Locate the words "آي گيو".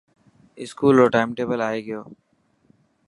1.69-2.01